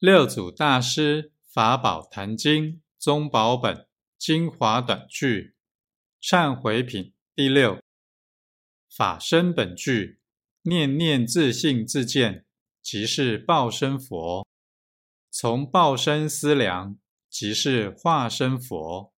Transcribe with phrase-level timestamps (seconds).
[0.00, 2.64] 六祖大师《法宝坛经》
[2.98, 5.54] 宗宝本精华短句
[6.22, 7.78] 忏悔品第六，
[8.88, 10.18] 法身本具，
[10.62, 12.46] 念念自性自见，
[12.80, 14.48] 即是报身佛。
[15.30, 16.98] 从报身思量，
[17.28, 19.12] 即是化身佛。